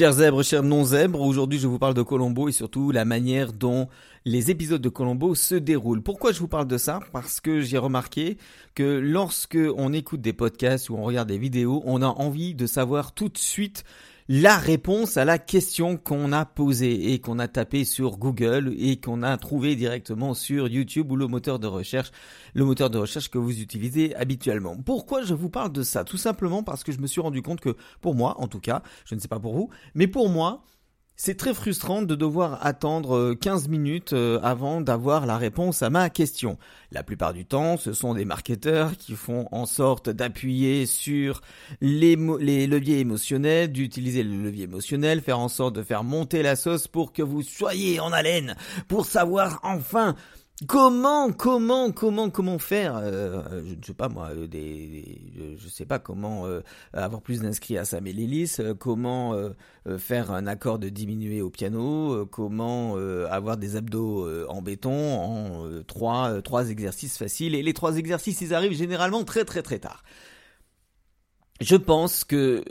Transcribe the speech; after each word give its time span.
Chers 0.00 0.14
zèbres, 0.14 0.42
chers 0.42 0.62
non-zèbres, 0.62 1.20
aujourd'hui 1.20 1.58
je 1.58 1.66
vous 1.66 1.78
parle 1.78 1.92
de 1.92 2.00
Colombo 2.00 2.48
et 2.48 2.52
surtout 2.52 2.90
la 2.90 3.04
manière 3.04 3.52
dont 3.52 3.86
les 4.24 4.50
épisodes 4.50 4.80
de 4.80 4.88
Colombo 4.88 5.34
se 5.34 5.54
déroulent. 5.54 6.02
Pourquoi 6.02 6.32
je 6.32 6.38
vous 6.38 6.48
parle 6.48 6.66
de 6.66 6.78
ça? 6.78 7.00
Parce 7.12 7.38
que 7.38 7.60
j'ai 7.60 7.76
remarqué 7.76 8.38
que 8.74 8.98
lorsque 8.98 9.58
on 9.76 9.92
écoute 9.92 10.22
des 10.22 10.32
podcasts 10.32 10.88
ou 10.88 10.94
on 10.94 11.02
regarde 11.02 11.28
des 11.28 11.36
vidéos, 11.36 11.82
on 11.84 12.00
a 12.00 12.06
envie 12.06 12.54
de 12.54 12.66
savoir 12.66 13.12
tout 13.12 13.28
de 13.28 13.36
suite 13.36 13.84
la 14.32 14.58
réponse 14.58 15.16
à 15.16 15.24
la 15.24 15.40
question 15.40 15.96
qu'on 15.96 16.30
a 16.30 16.44
posée 16.44 17.12
et 17.12 17.18
qu'on 17.18 17.40
a 17.40 17.48
tapé 17.48 17.84
sur 17.84 18.16
Google 18.16 18.72
et 18.78 19.00
qu'on 19.00 19.24
a 19.24 19.36
trouvé 19.36 19.74
directement 19.74 20.34
sur 20.34 20.68
YouTube 20.68 21.10
ou 21.10 21.16
le 21.16 21.26
moteur 21.26 21.58
de 21.58 21.66
recherche, 21.66 22.12
le 22.54 22.64
moteur 22.64 22.90
de 22.90 22.98
recherche 22.98 23.28
que 23.28 23.38
vous 23.38 23.60
utilisez 23.60 24.14
habituellement. 24.14 24.76
Pourquoi 24.76 25.24
je 25.24 25.34
vous 25.34 25.50
parle 25.50 25.72
de 25.72 25.82
ça? 25.82 26.04
Tout 26.04 26.16
simplement 26.16 26.62
parce 26.62 26.84
que 26.84 26.92
je 26.92 27.00
me 27.00 27.08
suis 27.08 27.20
rendu 27.20 27.42
compte 27.42 27.60
que 27.60 27.74
pour 28.00 28.14
moi, 28.14 28.40
en 28.40 28.46
tout 28.46 28.60
cas, 28.60 28.84
je 29.04 29.16
ne 29.16 29.20
sais 29.20 29.26
pas 29.26 29.40
pour 29.40 29.52
vous, 29.52 29.68
mais 29.96 30.06
pour 30.06 30.28
moi, 30.28 30.62
c'est 31.22 31.36
très 31.36 31.52
frustrant 31.52 32.00
de 32.00 32.14
devoir 32.14 32.64
attendre 32.64 33.34
15 33.34 33.66
euh, 33.66 33.68
minutes 33.68 34.14
euh, 34.14 34.40
avant 34.42 34.80
d'avoir 34.80 35.26
la 35.26 35.36
réponse 35.36 35.82
à 35.82 35.90
ma 35.90 36.08
question. 36.08 36.56
La 36.92 37.02
plupart 37.02 37.34
du 37.34 37.44
temps, 37.44 37.76
ce 37.76 37.92
sont 37.92 38.14
des 38.14 38.24
marketeurs 38.24 38.96
qui 38.96 39.12
font 39.12 39.46
en 39.52 39.66
sorte 39.66 40.08
d'appuyer 40.08 40.86
sur 40.86 41.42
les, 41.82 42.16
les 42.38 42.66
leviers 42.66 43.00
émotionnels, 43.00 43.70
d'utiliser 43.70 44.22
le 44.22 44.44
levier 44.44 44.64
émotionnel, 44.64 45.20
faire 45.20 45.40
en 45.40 45.48
sorte 45.48 45.74
de 45.74 45.82
faire 45.82 46.04
monter 46.04 46.42
la 46.42 46.56
sauce 46.56 46.88
pour 46.88 47.12
que 47.12 47.22
vous 47.22 47.42
soyez 47.42 48.00
en 48.00 48.12
haleine, 48.12 48.56
pour 48.88 49.04
savoir 49.04 49.60
enfin 49.62 50.16
Comment, 50.66 51.32
comment, 51.32 51.90
comment, 51.90 52.28
comment 52.28 52.58
faire 52.58 52.98
euh, 52.98 53.62
Je 53.64 53.74
ne 53.76 53.82
sais 53.82 53.94
pas 53.94 54.10
moi, 54.10 54.28
euh, 54.32 54.46
des, 54.46 55.56
je, 55.56 55.68
sais 55.68 55.86
pas 55.86 55.98
comment 55.98 56.46
euh, 56.46 56.60
avoir 56.92 57.22
plus 57.22 57.40
d'inscrits 57.40 57.78
à 57.78 57.86
Sam 57.86 58.06
et 58.06 58.46
comment 58.78 59.34
faire 59.96 60.30
un 60.30 60.46
accord 60.46 60.78
de 60.78 60.90
diminuer 60.90 61.40
au 61.40 61.48
piano, 61.48 62.26
comment 62.26 62.96
avoir 63.30 63.56
des 63.56 63.76
abdos 63.76 64.28
en 64.48 64.60
béton 64.60 65.14
en 65.14 65.82
trois, 65.86 66.42
trois 66.42 66.68
exercices 66.68 67.16
faciles. 67.16 67.54
Et 67.54 67.62
les 67.62 67.72
trois 67.72 67.96
exercices, 67.96 68.42
ils 68.42 68.52
arrivent 68.52 68.76
généralement 68.76 69.24
très 69.24 69.46
très 69.46 69.62
très 69.62 69.78
tard. 69.78 70.02
Je 71.60 71.76
pense 71.76 72.24
que, 72.24 72.64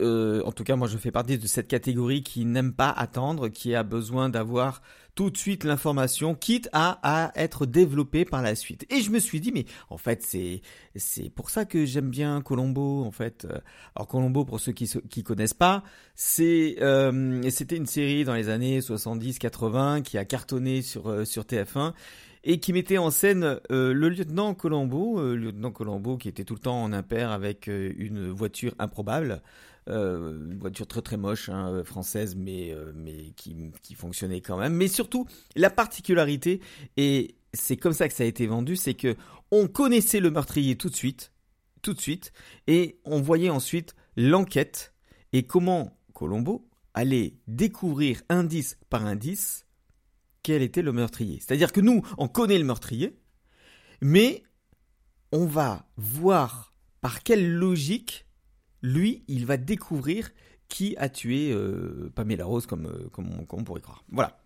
en 0.44 0.52
tout 0.52 0.64
cas, 0.64 0.74
moi, 0.74 0.88
je 0.88 0.98
fais 0.98 1.12
partie 1.12 1.38
de 1.38 1.46
cette 1.46 1.68
catégorie 1.68 2.24
qui 2.24 2.44
n'aime 2.44 2.72
pas 2.72 2.90
attendre, 2.90 3.48
qui 3.48 3.74
a 3.74 3.84
besoin 3.84 4.28
d'avoir 4.28 4.82
tout 5.14 5.30
de 5.30 5.36
suite 5.36 5.64
l'information, 5.64 6.34
quitte 6.34 6.68
à, 6.72 6.98
à 7.02 7.30
être 7.40 7.66
développée 7.66 8.24
par 8.24 8.42
la 8.42 8.54
suite. 8.54 8.86
Et 8.90 9.00
je 9.02 9.10
me 9.10 9.18
suis 9.18 9.40
dit, 9.40 9.52
mais 9.52 9.64
en 9.90 9.98
fait, 9.98 10.22
c'est 10.22 10.62
c'est 10.96 11.30
pour 11.30 11.50
ça 11.50 11.64
que 11.64 11.84
j'aime 11.84 12.10
bien 12.10 12.40
Colombo. 12.40 13.04
En 13.04 13.10
fait, 13.10 13.46
alors 13.94 14.08
Colombo, 14.08 14.44
pour 14.44 14.58
ceux 14.58 14.72
qui 14.72 14.90
qui 15.08 15.22
connaissent 15.22 15.54
pas, 15.54 15.84
c'est 16.14 16.76
euh, 16.80 17.48
c'était 17.50 17.76
une 17.76 17.86
série 17.86 18.24
dans 18.24 18.34
les 18.34 18.48
années 18.48 18.80
70-80 18.80 20.02
qui 20.02 20.18
a 20.18 20.24
cartonné 20.24 20.82
sur 20.82 21.08
euh, 21.08 21.24
sur 21.24 21.44
TF1 21.44 21.92
et 22.44 22.58
qui 22.58 22.72
mettait 22.72 22.98
en 22.98 23.10
scène 23.10 23.60
euh, 23.70 23.92
le 23.92 24.08
lieutenant 24.08 24.54
Colombo, 24.54 25.20
le 25.20 25.36
lieutenant 25.36 25.70
Colombo 25.70 26.16
qui 26.16 26.28
était 26.28 26.44
tout 26.44 26.54
le 26.54 26.60
temps 26.60 26.82
en 26.82 26.92
impair 26.92 27.30
avec 27.30 27.66
une 27.66 28.30
voiture 28.30 28.74
improbable. 28.78 29.42
Euh, 29.88 30.50
une 30.50 30.58
voiture 30.58 30.86
très 30.86 31.00
très 31.00 31.16
moche, 31.16 31.48
hein, 31.48 31.72
euh, 31.72 31.84
française, 31.84 32.36
mais, 32.36 32.72
euh, 32.72 32.92
mais 32.94 33.32
qui, 33.36 33.56
qui 33.82 33.94
fonctionnait 33.94 34.40
quand 34.40 34.58
même. 34.58 34.74
Mais 34.74 34.88
surtout, 34.88 35.26
la 35.56 35.70
particularité, 35.70 36.60
et 36.96 37.34
c'est 37.54 37.76
comme 37.76 37.94
ça 37.94 38.06
que 38.06 38.14
ça 38.14 38.22
a 38.22 38.26
été 38.26 38.46
vendu, 38.46 38.76
c'est 38.76 38.94
que 38.94 39.16
on 39.50 39.68
connaissait 39.68 40.20
le 40.20 40.30
meurtrier 40.30 40.76
tout 40.76 40.90
de 40.90 40.94
suite, 40.94 41.32
tout 41.82 41.94
de 41.94 42.00
suite, 42.00 42.32
et 42.66 43.00
on 43.04 43.20
voyait 43.20 43.50
ensuite 43.50 43.96
l'enquête 44.16 44.92
et 45.32 45.44
comment 45.44 45.98
Colombo 46.12 46.68
allait 46.94 47.34
découvrir 47.48 48.20
indice 48.28 48.76
par 48.90 49.06
indice 49.06 49.64
quel 50.42 50.62
était 50.62 50.82
le 50.82 50.92
meurtrier. 50.92 51.40
C'est-à-dire 51.40 51.72
que 51.72 51.80
nous, 51.80 52.02
on 52.18 52.28
connaît 52.28 52.58
le 52.58 52.64
meurtrier, 52.64 53.18
mais 54.00 54.42
on 55.32 55.46
va 55.46 55.86
voir 55.96 56.74
par 57.00 57.22
quelle 57.22 57.54
logique 57.54 58.26
lui, 58.82 59.24
il 59.28 59.46
va 59.46 59.56
découvrir 59.56 60.30
qui 60.68 60.96
a 60.96 61.08
tué 61.08 61.52
euh, 61.52 62.10
Pamela 62.14 62.44
Rose, 62.44 62.66
comme, 62.66 62.86
euh, 62.86 63.08
comme, 63.10 63.28
on, 63.50 63.64
pourrait 63.64 63.80
croire. 63.80 64.04
Voilà. 64.10 64.39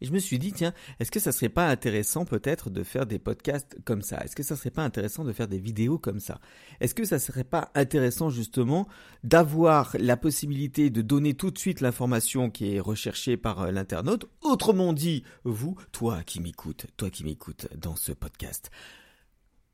Et 0.00 0.06
je 0.06 0.12
me 0.12 0.18
suis 0.18 0.38
dit, 0.38 0.52
tiens, 0.52 0.72
est-ce 0.98 1.10
que 1.10 1.20
ça 1.20 1.32
serait 1.32 1.48
pas 1.48 1.68
intéressant 1.68 2.24
peut-être 2.24 2.70
de 2.70 2.82
faire 2.82 3.06
des 3.06 3.18
podcasts 3.18 3.76
comme 3.84 4.02
ça? 4.02 4.18
Est-ce 4.24 4.36
que 4.36 4.42
ça 4.42 4.56
serait 4.56 4.70
pas 4.70 4.84
intéressant 4.84 5.24
de 5.24 5.32
faire 5.32 5.48
des 5.48 5.58
vidéos 5.58 5.98
comme 5.98 6.20
ça? 6.20 6.40
Est-ce 6.80 6.94
que 6.94 7.04
ça 7.04 7.18
serait 7.18 7.44
pas 7.44 7.70
intéressant 7.74 8.30
justement 8.30 8.88
d'avoir 9.24 9.96
la 9.98 10.16
possibilité 10.16 10.90
de 10.90 11.02
donner 11.02 11.34
tout 11.34 11.50
de 11.50 11.58
suite 11.58 11.80
l'information 11.80 12.50
qui 12.50 12.74
est 12.74 12.80
recherchée 12.80 13.36
par 13.36 13.62
euh, 13.62 13.70
l'internaute? 13.70 14.26
Autrement 14.42 14.92
dit, 14.92 15.24
vous, 15.44 15.76
toi 15.92 16.22
qui 16.24 16.40
m'écoutes, 16.40 16.86
toi 16.96 17.10
qui 17.10 17.24
m'écoutes 17.24 17.68
dans 17.76 17.96
ce 17.96 18.12
podcast, 18.12 18.70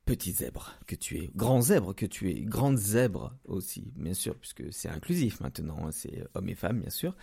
petit 0.07 0.31
zèbre 0.33 0.79
que 0.87 0.95
tu 0.95 1.19
es, 1.19 1.31
grand 1.35 1.61
zèbre 1.61 1.95
que 1.95 2.07
tu 2.07 2.31
es, 2.31 2.41
grande 2.41 2.79
zèbre 2.79 3.35
aussi, 3.45 3.93
bien 3.97 4.15
sûr, 4.15 4.37
puisque 4.37 4.63
c'est 4.73 4.89
inclusif 4.89 5.41
maintenant, 5.41 5.79
hein, 5.85 5.91
c'est 5.91 6.25
hommes 6.35 6.49
et 6.49 6.55
femmes, 6.55 6.81
bien 6.81 6.91
sûr. 6.91 7.15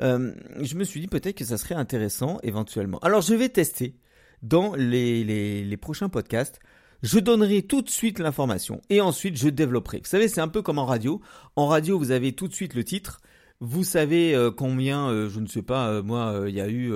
Euh, 0.00 0.32
je 0.60 0.76
me 0.76 0.84
suis 0.84 1.00
dit 1.00 1.08
peut-être 1.08 1.36
que 1.36 1.44
ça 1.44 1.58
serait 1.58 1.74
intéressant 1.74 2.38
éventuellement. 2.44 3.00
Alors 3.00 3.20
je 3.20 3.34
vais 3.34 3.48
tester 3.48 3.96
dans 4.42 4.74
les, 4.76 5.24
les, 5.64 5.76
prochains 5.76 6.08
podcasts. 6.08 6.60
Je 7.02 7.18
donnerai 7.18 7.62
tout 7.62 7.82
de 7.82 7.90
suite 7.90 8.20
l'information 8.20 8.80
et 8.88 9.00
ensuite 9.00 9.36
je 9.36 9.48
développerai. 9.48 9.98
Vous 9.98 10.08
savez, 10.08 10.28
c'est 10.28 10.40
un 10.40 10.48
peu 10.48 10.62
comme 10.62 10.78
en 10.78 10.86
radio. 10.86 11.20
En 11.56 11.66
radio, 11.66 11.98
vous 11.98 12.12
avez 12.12 12.32
tout 12.32 12.46
de 12.46 12.54
suite 12.54 12.74
le 12.74 12.84
titre. 12.84 13.20
Vous 13.60 13.82
savez 13.82 14.36
euh, 14.36 14.52
combien, 14.52 15.10
euh, 15.10 15.28
je 15.28 15.40
ne 15.40 15.46
sais 15.46 15.62
pas, 15.62 16.02
moi, 16.02 16.44
il 16.46 16.54
y 16.54 16.60
a 16.60 16.68
eu 16.68 16.92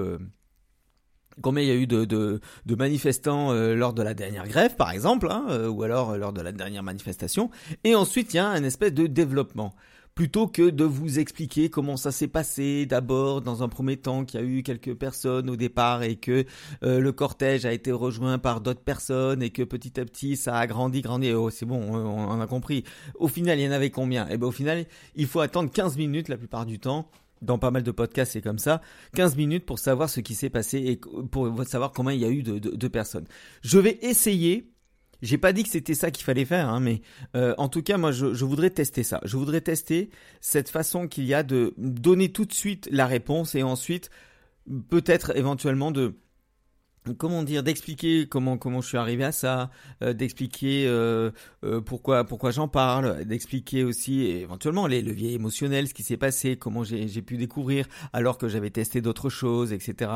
combien 1.41 1.63
il 1.63 1.69
y 1.69 1.73
a 1.73 1.75
eu 1.75 1.87
de, 1.87 2.05
de, 2.05 2.41
de 2.67 2.75
manifestants 2.75 3.53
euh, 3.53 3.75
lors 3.75 3.93
de 3.93 4.03
la 4.03 4.15
dernière 4.15 4.47
grève, 4.47 4.77
par 4.77 4.91
exemple, 4.91 5.29
hein, 5.31 5.47
euh, 5.51 5.69
ou 5.69 5.83
alors 5.83 6.11
euh, 6.11 6.17
lors 6.19 6.33
de 6.33 6.41
la 6.41 6.53
dernière 6.53 6.83
manifestation. 6.83 7.51
Et 7.85 7.95
ensuite, 7.95 8.35
il 8.35 8.37
y 8.37 8.41
a 8.41 8.49
un 8.49 8.65
espèce 8.65 8.93
de 8.93 9.07
développement. 9.07 9.75
Plutôt 10.15 10.47
que 10.47 10.69
de 10.69 10.85
vous 10.85 11.19
expliquer 11.19 11.71
comment 11.71 11.97
ça 11.97 12.13
s'est 12.13 12.29
passé, 12.29 12.85
d'abord, 12.85 13.41
dans 13.41 13.63
un 13.63 13.71
premier 13.71 13.97
temps, 13.97 14.27
qu'il 14.27 14.41
y 14.41 14.43
a 14.43 14.47
eu 14.47 14.63
quelques 14.63 14.95
personnes 14.95 15.49
au 15.49 15.57
départ 15.57 16.03
et 16.03 16.17
que 16.17 16.45
le 16.83 17.11
cortège 17.13 17.65
a 17.65 17.73
été 17.73 17.93
rejoint 17.93 18.37
par 18.37 18.61
d'autres 18.61 18.83
personnes 18.83 19.43
et 19.43 19.49
que 19.49 19.63
petit 19.63 19.99
à 19.99 20.05
petit 20.05 20.37
ça 20.37 20.59
a 20.59 20.67
grandi, 20.67 21.01
grandi. 21.01 21.33
Oh, 21.33 21.49
c'est 21.49 21.65
bon, 21.65 21.81
on, 21.81 22.41
a 22.43 22.47
compris. 22.47 22.85
Au 23.15 23.27
final, 23.27 23.59
il 23.59 23.65
y 23.65 23.69
en 23.69 23.73
avait 23.73 23.89
combien? 23.89 24.27
Eh 24.31 24.37
ben, 24.37 24.49
au 24.49 24.51
final, 24.51 24.85
il 25.17 25.27
faut 25.27 25.41
attendre 25.41 25.71
15 25.73 25.97
minutes 25.97 26.29
la 26.29 26.37
plupart 26.37 26.67
du 26.67 26.79
temps 26.79 27.09
dans 27.43 27.59
pas 27.59 27.71
mal 27.71 27.83
de 27.83 27.91
podcasts, 27.91 28.33
c'est 28.33 28.41
comme 28.41 28.59
ça, 28.59 28.81
15 29.15 29.37
minutes 29.37 29.67
pour 29.67 29.79
savoir 29.79 30.09
ce 30.09 30.21
qui 30.21 30.35
s'est 30.35 30.51
passé 30.51 30.79
et 30.79 31.01
pour 31.31 31.65
savoir 31.65 31.93
combien 31.93 32.13
il 32.13 32.21
y 32.21 32.25
a 32.25 32.31
eu 32.31 32.43
de, 32.43 32.89
personnes. 32.89 33.27
Je 33.63 33.79
vais 33.79 33.99
essayer. 34.03 34.69
J'ai 35.21 35.39
pas 35.39 35.53
dit 35.53 35.63
que 35.63 35.69
c'était 35.69 35.95
ça 35.95 36.11
qu'il 36.11 36.25
fallait 36.25 36.45
faire, 36.45 36.69
hein, 36.69 36.81
mais 36.81 37.01
euh, 37.37 37.55
en 37.57 37.69
tout 37.69 37.83
cas, 37.83 37.97
moi, 37.97 38.11
je, 38.11 38.35
je, 38.35 38.45
voudrais 38.45 38.71
tester 38.71 39.05
ça. 39.05 39.21
Je 39.25 39.37
voudrais 39.37 39.61
tester 39.61 40.11
cette 40.41 40.69
façon 40.69 41.07
qu'il 41.07 41.25
y 41.25 41.35
a 41.35 41.45
de 41.45 41.75
donner 41.79 42.33
tout 42.33 42.45
de 42.45 42.53
suite 42.53 42.89
la 42.91 43.07
réponse 43.07 43.55
et 43.55 43.63
ensuite 43.63 44.11
peut-être 44.89 45.37
éventuellement 45.37 45.93
de 45.93 46.17
comment 47.19 47.43
dire 47.43 47.63
d'expliquer 47.63 48.27
comment 48.29 48.57
comment 48.57 48.81
je 48.81 48.89
suis 48.89 48.97
arrivé 48.97 49.25
à 49.25 49.33
ça 49.33 49.71
euh, 50.03 50.13
d'expliquer 50.13 50.87
euh, 50.87 51.31
euh, 51.65 51.81
pourquoi 51.81 52.25
pourquoi 52.25 52.53
j'en 52.53 52.69
parle 52.69 53.25
d'expliquer 53.25 53.83
aussi 53.83 54.23
éventuellement 54.23 54.87
les 54.87 55.03
leviers 55.03 55.33
émotionnels 55.33 55.89
ce 55.89 55.95
qui 55.95 56.05
s'est 56.05 56.17
passé 56.17 56.57
comment 56.57 56.85
j'ai 56.85 57.23
pu 57.23 57.37
découvrir 57.37 57.87
alors 58.13 58.39
que 58.39 58.49
j'avais 58.49 58.71
testé 58.71 59.01
d'autres 59.01 59.31
choses 59.31 59.73
etc 59.73 60.11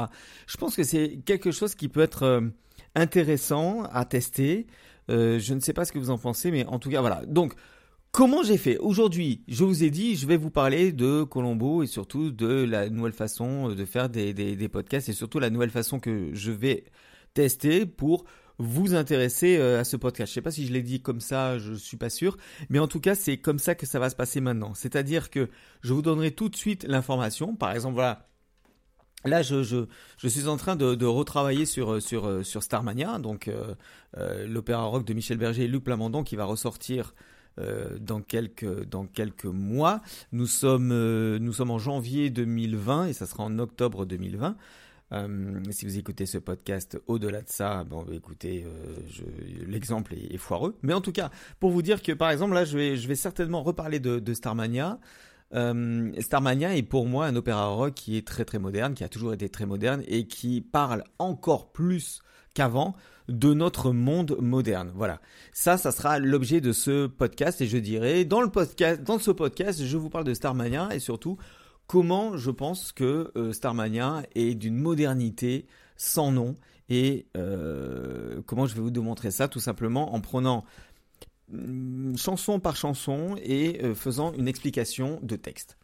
je 0.47 0.57
pense 0.57 0.77
que 0.77 0.85
c'est 0.85 1.19
quelque 1.25 1.51
chose 1.51 1.75
qui 1.75 1.89
peut 1.89 2.03
être 2.03 2.53
intéressant 2.95 3.85
à 3.93 4.05
tester. 4.05 4.67
Je 5.09 5.55
ne 5.55 5.61
sais 5.61 5.73
pas 5.73 5.85
ce 5.85 5.93
que 5.93 5.99
vous 5.99 6.11
en 6.11 6.19
pensez 6.19 6.51
mais 6.51 6.65
en 6.67 6.79
tout 6.79 6.91
cas 6.91 7.01
voilà. 7.01 7.23
Donc 7.27 7.55
Comment 8.16 8.43
j'ai 8.43 8.56
fait 8.56 8.78
Aujourd'hui, 8.78 9.43
je 9.47 9.62
vous 9.62 9.84
ai 9.84 9.91
dit, 9.91 10.16
je 10.16 10.27
vais 10.27 10.38
vous 10.38 10.49
parler 10.49 10.91
de 10.91 11.22
Colombo 11.22 11.82
et 11.82 11.87
surtout 11.87 12.31
de 12.31 12.65
la 12.65 12.88
nouvelle 12.88 13.13
façon 13.13 13.68
de 13.68 13.84
faire 13.84 14.09
des, 14.09 14.33
des, 14.33 14.68
podcasts 14.71 15.10
et 15.10 15.13
surtout 15.13 15.39
la 15.39 15.51
nouvelle 15.51 15.68
façon 15.68 16.01
que 16.01 16.30
je 16.33 16.51
vais 16.51 16.84
tester 17.34 17.84
pour 17.84 18.24
vous 18.57 18.95
intéresser 18.95 19.59
euh, 19.59 19.80
à 19.80 19.84
ce 19.84 19.98
podcast. 19.98 20.30
Je 20.30 20.34
sais 20.34 20.41
pas 20.41 20.51
si 20.51 20.66
je 20.66 20.72
l'ai 20.72 20.80
dit 20.80 21.03
comme 21.03 21.21
ça, 21.21 21.59
je 21.59 21.74
suis 21.74 21.98
pas 21.98 22.09
sûr, 22.09 22.39
mais 22.71 22.78
en 22.78 22.89
tout 22.89 23.01
cas, 23.01 23.15
c'est 23.15 23.36
comme 23.36 23.59
ça 23.59 23.74
que 23.74 23.84
ça 23.84 23.98
va 23.98 24.09
se 24.09 24.16
passer 24.16 24.41
maintenant. 24.41 24.72
C'est-à-dire 24.72 25.28
que 25.28 25.51
je 25.83 25.92
vous 25.92 26.01
donnerai 26.01 26.30
tout 26.30 26.48
de 26.48 26.57
suite 26.57 26.84
l'information. 26.84 27.54
Par 27.54 27.72
exemple, 27.72 27.97
voilà, 27.97 28.27
Là, 29.27 29.42
je, 29.42 29.62
je, 29.62 29.86
je, 30.16 30.28
suis 30.28 30.47
en 30.47 30.57
train 30.57 30.77
de, 30.77 30.95
de 30.95 31.04
retravailler 31.04 31.66
sur, 31.66 32.01
sur, 32.01 32.47
sur 32.47 32.62
Starmania, 32.62 33.19
donc 33.19 33.48
euh, 33.48 33.74
euh, 34.16 34.47
l'opéra 34.47 34.84
rock 34.84 35.04
de 35.04 35.12
Michel 35.12 35.36
Berger 35.36 35.65
et 35.65 35.69
Luc 35.69 35.84
Plamondon 35.84 36.22
qui 36.22 36.36
va 36.36 36.45
ressortir 36.45 37.12
euh, 37.59 37.99
dans 37.99 38.21
quelques 38.21 38.85
dans 38.85 39.07
quelques 39.07 39.47
mois. 39.47 40.03
Nous 40.33 40.47
sommes 40.47 40.91
euh, 40.93 41.39
nous 41.39 41.53
sommes 41.53 41.71
en 41.71 41.79
janvier 41.79 42.29
2020 42.29 43.07
et 43.07 43.13
ça 43.13 43.27
sera 43.27 43.45
en 43.45 43.59
octobre 43.59 44.05
2020. 44.05 44.57
Euh, 45.13 45.63
si 45.71 45.87
vous 45.87 45.99
écoutez 45.99 46.27
ce 46.27 46.37
podcast 46.37 47.01
au-delà 47.07 47.41
de 47.41 47.49
ça, 47.49 47.85
bon, 47.85 48.03
bah, 48.03 48.13
écoutez, 48.13 48.67
l'exemple 49.67 50.15
est, 50.15 50.37
foireux. 50.37 50.77
Mais 50.83 50.93
en 50.93 51.01
tout 51.01 51.13
cas, 51.13 51.31
pour 51.61 51.71
vous 51.71 51.83
dire 51.83 52.03
que 52.03 52.13
par 52.13 52.31
exemple 52.31 52.55
là, 52.55 52.65
je 52.65 52.77
vais, 52.77 52.97
je 52.97 53.09
vais 53.09 53.15
certainement 53.15 53.63
reparler 53.63 54.01
de, 54.01 54.19
de 54.19 54.35
Starmania. 54.35 54.99
Euh, 55.54 56.13
Starmania 56.21 56.77
est 56.77 56.83
pour 56.83 57.07
moi 57.07 57.27
un 57.27 57.37
opéra 57.37 57.69
rock 57.69 57.95
qui 57.95 58.16
est 58.16 58.27
très 58.27 58.45
très 58.45 58.59
moderne, 58.59 58.95
qui 58.95 59.04
a 59.04 59.09
toujours 59.09 59.33
été 59.33 59.48
très 59.48 59.66
moderne 59.66 60.03
et 60.07 60.27
qui 60.27 60.60
parle 60.60 61.04
encore 61.19 61.72
plus 61.72 62.21
qu'avant 62.54 62.95
de 63.28 63.54
notre 63.54 63.93
monde 63.93 64.37
moderne. 64.41 64.93
Voilà. 64.95 65.21
Ça, 65.53 65.77
ça 65.77 65.93
sera 65.93 66.19
l'objet 66.19 66.60
de 66.60 66.72
ce 66.72 67.07
podcast 67.07 67.60
et 67.60 67.66
je 67.66 67.78
dirais 67.78 68.25
dans 68.25 68.41
le 68.41 68.51
podcast, 68.51 69.03
dans 69.03 69.19
ce 69.19 69.31
podcast, 69.31 69.84
je 69.84 69.97
vous 69.97 70.10
parle 70.10 70.25
de 70.25 70.34
Starmania 70.34 70.89
et 70.93 71.01
surtout 71.01 71.37
comment 71.87 72.37
je 72.37 72.51
pense 72.51 72.93
que 72.93 73.33
euh, 73.37 73.53
Starmania 73.53 74.22
est 74.34 74.54
d'une 74.54 74.77
modernité 74.77 75.66
sans 75.97 76.33
nom 76.33 76.57
et 76.89 77.27
euh, 77.37 78.41
comment 78.47 78.66
je 78.66 78.75
vais 78.75 78.81
vous 78.81 78.91
démontrer 78.91 79.31
ça 79.31 79.48
tout 79.48 79.60
simplement 79.60 80.15
en 80.15 80.21
prenant 80.21 80.65
chanson 82.16 82.60
par 82.60 82.77
chanson 82.77 83.37
et 83.43 83.83
euh, 83.83 83.95
faisant 83.95 84.33
une 84.33 84.48
explication 84.48 85.21
de 85.22 85.37
texte. 85.37 85.78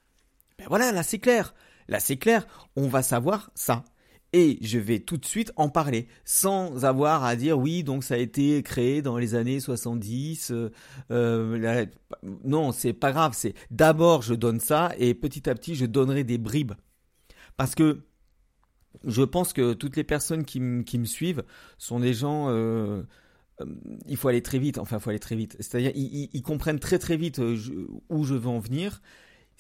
Ben 0.59 0.67
voilà, 0.69 0.93
là 0.93 1.03
c'est 1.03 1.19
clair. 1.19 1.55
Là 1.89 2.01
c'est 2.01 2.17
clair, 2.17 2.47
on 2.77 2.89
va 2.89 3.03
savoir 3.03 3.51
ça 3.55 3.85
et 4.33 4.59
je 4.63 4.79
vais 4.79 5.01
tout 5.01 5.19
de 5.19 5.27
suite 5.27 5.53
en 5.57 5.69
parler 5.69 6.09
sans 6.25 6.85
avoir 6.85 7.25
à 7.25 7.37
dire 7.37 7.59
oui 7.59 7.85
donc 7.85 8.03
ça 8.03 8.15
a 8.15 8.19
été 8.19 8.63
créé 8.63 9.03
dans 9.03 9.19
les 9.19 9.35
années 9.35 9.61
70 9.61 10.51
euh, 10.53 10.71
euh, 11.11 11.87
non 12.45 12.73
c'est 12.73 12.95
pas 12.95 13.13
grave 13.13 13.33
c'est 13.35 13.55
d'abord 13.71 14.23
je 14.23 14.35
donne 14.35 14.59
ça 14.59 14.93
et 14.97 15.15
petit 15.15 15.51
à 15.51 15.55
petit 15.55 15.75
je 15.75 15.85
donnerai 15.85 16.25
des 16.25 16.39
bribes 16.39 16.73
parce 17.57 17.75
que 17.75 18.01
je 19.05 19.23
pense 19.23 19.53
que 19.53 19.75
toutes 19.75 19.97
les 19.97 20.05
personnes 20.05 20.45
qui, 20.45 20.61
me 20.61 21.05
suivent 21.05 21.45
sont 21.79 22.01
des 22.01 22.15
gens 22.15 22.49
il 24.09 24.17
faut 24.17 24.29
aller 24.29 24.43
très 24.43 24.59
vite 24.59 24.79
enfin 24.79 24.97
il 24.97 25.01
faut 25.01 25.11
aller 25.11 25.19
très 25.19 25.37
vite 25.37 25.57
c'est-à-dire 25.61 25.93
ils, 25.95 26.43
comprennent 26.43 26.81
très 26.81 26.99
très 26.99 27.17
vite 27.17 27.39
où 27.39 28.25
je 28.25 28.35
veux 28.35 28.49
en 28.49 28.59
venir 28.59 29.01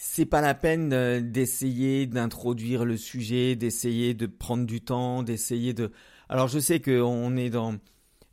c'est 0.04 0.26
pas 0.26 0.40
la 0.40 0.54
peine 0.54 0.92
euh, 0.92 1.20
d'essayer 1.20 2.06
d'introduire 2.06 2.84
le 2.84 2.96
sujet, 2.96 3.54
d'essayer 3.54 4.14
de 4.14 4.26
prendre 4.26 4.66
du 4.66 4.80
temps, 4.80 5.22
d'essayer 5.22 5.74
de. 5.74 5.92
Alors 6.28 6.48
je 6.48 6.58
sais 6.58 6.80
qu'on 6.80 7.36
est 7.36 7.50
dans 7.50 7.76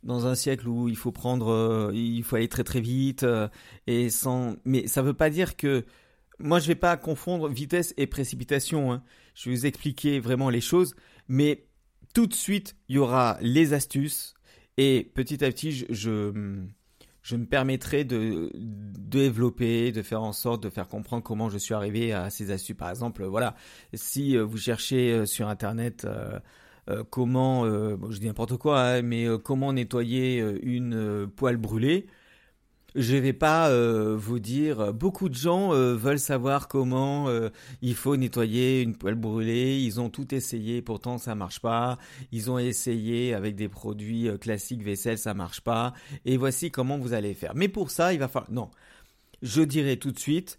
dans 0.02 0.26
un 0.26 0.34
siècle 0.34 0.66
où 0.66 0.88
il 0.88 0.96
faut 0.96 1.12
prendre, 1.12 1.52
euh, 1.52 1.92
il 1.94 2.24
faut 2.24 2.36
aller 2.36 2.48
très 2.48 2.64
très 2.64 2.80
vite 2.80 3.22
euh, 3.22 3.48
et 3.86 4.10
sans. 4.10 4.56
Mais 4.64 4.88
ça 4.88 5.02
veut 5.02 5.14
pas 5.14 5.30
dire 5.30 5.56
que 5.56 5.84
moi 6.40 6.58
je 6.58 6.66
vais 6.66 6.74
pas 6.74 6.96
confondre 6.96 7.48
vitesse 7.48 7.94
et 7.96 8.08
précipitation. 8.08 8.92
Hein. 8.92 9.04
Je 9.34 9.48
vais 9.48 9.56
vous 9.56 9.66
expliquer 9.66 10.18
vraiment 10.18 10.50
les 10.50 10.60
choses, 10.60 10.96
mais 11.28 11.66
tout 12.14 12.26
de 12.26 12.34
suite 12.34 12.76
il 12.88 12.96
y 12.96 12.98
aura 12.98 13.38
les 13.42 13.74
astuces 13.74 14.34
et 14.80 15.04
petit 15.14 15.44
à 15.44 15.48
petit 15.48 15.84
je 15.90 17.36
me 17.36 17.44
permettrai 17.44 18.04
de, 18.04 18.50
développer, 18.54 19.92
de 19.92 20.00
faire 20.00 20.22
en 20.22 20.32
sorte 20.32 20.62
de 20.62 20.70
faire 20.70 20.88
comprendre 20.88 21.22
comment 21.22 21.50
je 21.50 21.58
suis 21.58 21.74
arrivé 21.74 22.12
à 22.14 22.30
ces 22.30 22.50
astuces. 22.50 22.76
Par 22.76 22.88
exemple, 22.88 23.24
voilà, 23.24 23.54
si 23.92 24.36
euh, 24.36 24.42
vous 24.42 24.56
cherchez 24.56 25.12
euh, 25.12 25.26
sur 25.26 25.48
Internet 25.48 26.06
euh, 26.06 27.04
comment, 27.10 27.66
je 27.66 28.18
dis 28.18 28.26
n'importe 28.26 28.56
quoi, 28.56 28.80
hein, 28.80 29.02
mais 29.02 29.26
comment 29.44 29.72
nettoyer 29.72 30.40
une 30.62 31.28
poêle 31.36 31.56
brûlée, 31.56 32.08
je 32.94 33.16
vais 33.16 33.32
pas 33.32 33.70
euh, 33.70 34.16
vous 34.16 34.38
dire. 34.38 34.92
Beaucoup 34.92 35.28
de 35.28 35.34
gens 35.34 35.72
euh, 35.72 35.94
veulent 35.94 36.18
savoir 36.18 36.68
comment 36.68 37.28
euh, 37.28 37.50
il 37.82 37.94
faut 37.94 38.16
nettoyer 38.16 38.82
une 38.82 38.96
poêle 38.96 39.14
brûlée. 39.14 39.80
Ils 39.80 40.00
ont 40.00 40.10
tout 40.10 40.34
essayé, 40.34 40.82
pourtant 40.82 41.18
ça 41.18 41.34
marche 41.34 41.60
pas. 41.60 41.98
Ils 42.32 42.50
ont 42.50 42.58
essayé 42.58 43.34
avec 43.34 43.54
des 43.54 43.68
produits 43.68 44.28
classiques 44.40 44.82
vaisselle, 44.82 45.18
ça 45.18 45.34
marche 45.34 45.60
pas. 45.60 45.94
Et 46.24 46.36
voici 46.36 46.70
comment 46.70 46.98
vous 46.98 47.12
allez 47.12 47.34
faire. 47.34 47.52
Mais 47.54 47.68
pour 47.68 47.90
ça, 47.90 48.12
il 48.12 48.18
va 48.18 48.28
falloir. 48.28 48.50
Non, 48.50 48.70
je 49.42 49.62
dirais 49.62 49.96
tout 49.96 50.12
de 50.12 50.18
suite. 50.18 50.58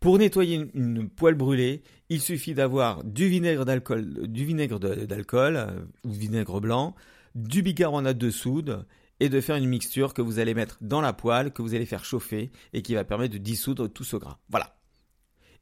Pour 0.00 0.18
nettoyer 0.18 0.70
une, 0.72 1.10
poêle 1.10 1.34
brûlée, 1.34 1.82
il 2.08 2.22
suffit 2.22 2.54
d'avoir 2.54 3.04
du 3.04 3.28
vinaigre 3.28 3.66
d'alcool, 3.66 4.26
du 4.28 4.46
vinaigre 4.46 4.80
d'alcool 4.80 5.86
ou 6.04 6.10
vinaigre 6.10 6.58
blanc, 6.58 6.94
du 7.34 7.60
bicarbonate 7.62 8.16
de 8.16 8.30
soude 8.30 8.86
et 9.20 9.28
de 9.28 9.40
faire 9.40 9.56
une 9.56 9.68
mixture 9.68 10.14
que 10.14 10.22
vous 10.22 10.38
allez 10.38 10.54
mettre 10.54 10.78
dans 10.80 11.00
la 11.00 11.12
poêle, 11.12 11.52
que 11.52 11.62
vous 11.62 11.74
allez 11.74 11.86
faire 11.86 12.04
chauffer 12.04 12.50
et 12.72 12.82
qui 12.82 12.94
va 12.94 13.04
permettre 13.04 13.34
de 13.34 13.38
dissoudre 13.38 13.88
tout 13.88 14.04
ce 14.04 14.16
gras. 14.16 14.38
Voilà. 14.48 14.76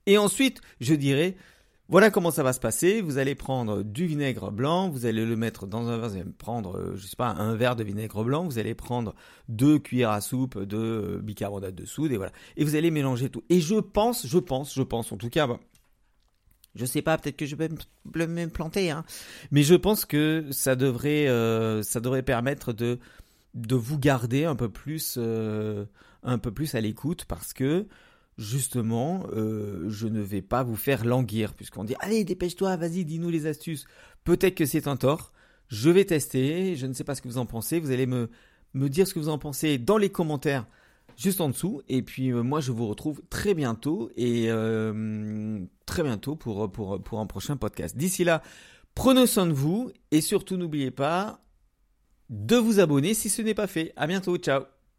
Et 0.07 0.17
ensuite, 0.17 0.61
je 0.81 0.95
dirais, 0.95 1.37
voilà 1.91 2.11
comment 2.11 2.31
ça 2.31 2.43
va 2.43 2.53
se 2.53 2.61
passer. 2.61 3.01
Vous 3.01 3.19
allez 3.19 3.35
prendre 3.35 3.83
du 3.83 4.07
vinaigre 4.07 4.51
blanc, 4.51 4.89
vous 4.89 5.07
allez 5.07 5.25
le 5.25 5.37
mettre 5.37 5.67
dans 5.67 5.89
un 5.89 5.99
verre, 5.99 6.09
vous 6.11 6.17
allez 6.17 6.25
prendre, 6.25 6.79
euh, 6.79 6.97
je 6.97 7.07
sais 7.07 7.17
pas, 7.17 7.29
un 7.29 7.55
verre 7.55 7.77
de 7.77 7.85
vinaigre 7.85 8.25
blanc, 8.25 8.45
vous 8.45 8.59
allez 8.59 8.75
prendre 8.75 9.15
deux 9.49 9.79
cuillères 9.79 10.11
à 10.11 10.21
soupe 10.21 10.59
de 10.63 10.77
euh, 10.77 11.19
bicarbonate 11.23 11.75
de 11.75 11.87
soude 11.87 12.13
et 12.13 12.17
voilà. 12.17 12.33
Et 12.57 12.65
vous 12.65 12.77
allez 12.77 12.91
mélanger 12.91 13.31
tout. 13.31 13.43
Et 13.49 13.61
je 13.61 13.77
pense, 13.77 14.27
je 14.27 14.39
pense, 14.39 14.75
je 14.75 14.83
pense, 14.83 15.13
en 15.13 15.17
tout 15.17 15.31
cas, 15.31 15.49
je 16.75 16.85
sais 16.85 17.03
pas, 17.03 17.17
peut-être 17.19 17.37
que 17.37 17.47
je 17.47 17.57
vais 17.57 17.69
me 17.69 18.47
planter, 18.49 18.91
hein, 18.91 19.05
mais 19.51 19.63
je 19.63 19.75
pense 19.75 20.05
que 20.05 20.47
ça 20.51 20.77
devrait, 20.77 21.27
euh, 21.27 21.83
ça 21.83 22.01
devrait 22.01 22.23
permettre 22.23 22.73
de 22.73 22.99
de 23.59 23.75
vous 23.75 23.99
garder 23.99 24.45
un 24.45 24.57
peu 24.57 24.69
plus, 24.69 25.17
euh, 25.19 25.85
un 26.23 26.39
peu 26.39 26.53
plus 26.53 26.75
à 26.75 26.81
l'écoute 26.81 27.25
parce 27.27 27.53
que 27.53 27.87
justement, 28.37 29.27
euh, 29.33 29.87
je 29.89 30.07
ne 30.07 30.21
vais 30.21 30.43
pas 30.43 30.63
vous 30.63 30.77
faire 30.77 31.05
languir 31.05 31.55
puisqu'on 31.55 31.85
dit 31.85 31.95
allez 32.01 32.25
dépêche-toi, 32.25 32.77
vas-y, 32.77 33.05
dis-nous 33.05 33.31
les 33.31 33.47
astuces. 33.47 33.87
Peut-être 34.25 34.55
que 34.55 34.67
c'est 34.67 34.87
un 34.87 34.97
tort. 34.97 35.33
Je 35.69 35.91
vais 35.91 36.05
tester. 36.05 36.77
Je 36.77 36.87
ne 36.87 36.93
sais 36.93 37.05
pas 37.05 37.15
ce 37.15 37.23
que 37.23 37.29
vous 37.29 37.39
en 37.39 37.47
pensez. 37.47 37.81
Vous 37.81 37.91
allez 37.91 38.07
me 38.07 38.31
me 38.75 38.89
dire 38.89 39.07
ce 39.07 39.15
que 39.15 39.19
vous 39.19 39.31
en 39.31 39.39
pensez 39.39 39.79
dans 39.79 39.97
les 39.97 40.11
commentaires 40.11 40.67
juste 41.17 41.41
en 41.41 41.49
dessous. 41.49 41.83
Et 41.89 42.03
puis 42.03 42.31
euh, 42.31 42.43
moi, 42.43 42.61
je 42.61 42.71
vous 42.71 42.87
retrouve 42.87 43.23
très 43.31 43.55
bientôt 43.55 44.11
et 44.17 44.49
très 45.87 46.03
bientôt 46.03 46.37
pour, 46.37 46.71
pour, 46.71 47.03
pour 47.03 47.21
un 47.21 47.27
prochain 47.27 47.57
podcast. 47.57 47.97
D'ici 47.97 48.25
là, 48.25 48.43
prenez 48.95 49.27
soin 49.27 49.47
de 49.47 49.53
vous 49.53 49.91
et 50.11 50.21
surtout 50.21 50.57
n'oubliez 50.57 50.91
pas, 50.91 51.41
de 52.29 52.57
vous 52.57 52.81
abonner 52.81 53.15
si 53.15 53.29
ce 53.29 53.43
n'est 53.43 53.55
pas 53.55 53.67
fait. 53.67 53.93
À 53.97 54.07
bientôt, 54.07 54.37
ciao 54.37 54.65